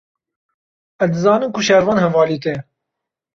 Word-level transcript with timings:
Ez 1.03 1.09
dizanim 1.17 1.51
ku 1.53 1.61
Şervan 1.67 2.01
hevalê 2.05 2.37
te 2.43 2.51
ye. 2.55 2.59